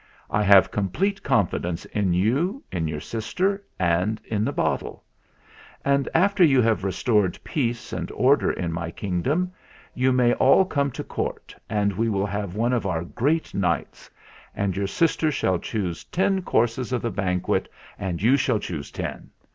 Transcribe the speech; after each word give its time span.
"I 0.31 0.41
have 0.41 0.71
complete 0.71 1.21
confidence 1.21 1.85
in 1.85 2.11
you, 2.15 2.63
in 2.71 2.87
your 2.87 2.99
sister, 2.99 3.63
and 3.79 4.19
in 4.25 4.43
the 4.43 4.51
bottle; 4.51 5.03
and 5.85 6.09
after 6.15 6.43
you 6.43 6.59
have 6.59 6.83
restored 6.83 7.37
peace 7.43 7.93
and 7.93 8.09
order 8.13 8.51
in 8.51 8.71
my 8.71 8.89
kingdom, 8.89 9.51
you 9.93 10.11
may 10.11 10.33
all 10.33 10.65
come 10.65 10.89
to 10.93 11.03
Court, 11.03 11.55
and 11.69 11.93
we 11.93 12.09
will 12.09 12.25
have 12.25 12.55
one 12.55 12.73
of 12.73 12.87
our 12.87 13.03
great 13.03 13.53
nights; 13.53 14.09
and 14.55 14.75
your 14.75 14.87
sister 14.87 15.29
shall 15.31 15.59
choose 15.59 16.03
ten 16.05 16.41
courses 16.41 16.91
of 16.91 17.03
the 17.03 17.11
banquet 17.11 17.69
and 17.99 18.23
you 18.23 18.37
shall 18.37 18.57
choose 18.57 18.89
ten. 18.89 19.29